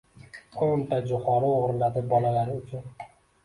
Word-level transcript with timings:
O‘n 0.67 0.85
ta 0.93 0.99
joʻxori 1.11 1.53
oʻgʻirladi 1.59 2.05
bolalari 2.17 2.61
uchun... 2.61 2.93